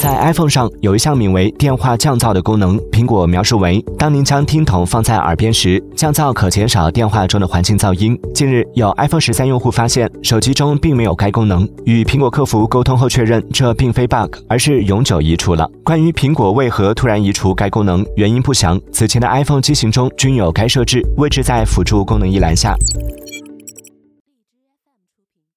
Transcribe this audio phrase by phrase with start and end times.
[0.00, 8.18] 在 iphone 上有一项名为电话降噪的功能苹果描述为当您将听筒放在耳边时降噪可减少电话中的环境噪音。
[8.34, 15.70] 近日有 iphone 十三用户发现手机中并没有该功能与苹果客服沟通后确认这并非 bug 而是永久移除了。
[15.84, 22.74] 关于苹果为何突然移除该功能原因不详此前的 iphone 机型中均有该设置位置在辅助功能一栏下。